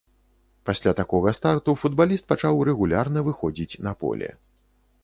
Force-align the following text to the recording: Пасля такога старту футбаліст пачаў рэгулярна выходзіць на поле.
Пасля 0.69 0.93
такога 1.01 1.33
старту 1.39 1.75
футбаліст 1.83 2.27
пачаў 2.33 2.65
рэгулярна 2.71 3.19
выходзіць 3.31 3.79
на 3.91 3.97
поле. 4.03 4.29